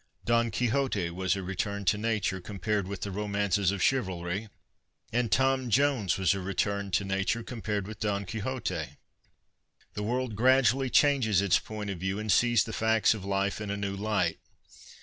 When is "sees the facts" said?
12.31-13.13